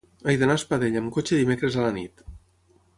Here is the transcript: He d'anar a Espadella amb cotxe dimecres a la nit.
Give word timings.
He 0.31 0.33
d'anar 0.43 0.55
a 0.59 0.61
Espadella 0.61 1.03
amb 1.03 1.13
cotxe 1.19 1.39
dimecres 1.43 1.77
a 1.81 1.87
la 1.87 1.95
nit. 2.01 2.29